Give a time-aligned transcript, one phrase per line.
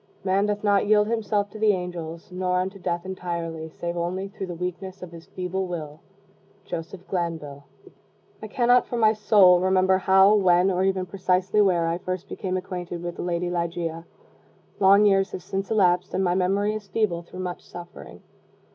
[0.23, 4.47] Man doth not yield himself to the angels, nor unto death utterly, save only through
[4.47, 5.99] the weakness of his feeble will.
[6.65, 7.65] Joseph Glanvill.
[8.41, 12.57] I cannot, for my soul, remember how, when, or even precisely where, I first became
[12.57, 14.05] acquainted with the lady Ligeia.
[14.79, 18.23] Long years have since elapsed, and my memory is feeble through much suffering.